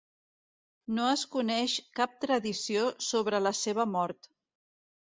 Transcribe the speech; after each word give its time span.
No 0.99 1.05
es 1.17 1.25
coneix 1.35 1.75
cap 2.01 2.17
tradició 2.27 2.89
sobre 3.13 3.47
la 3.47 3.57
seva 3.63 3.89
mort. 3.97 4.35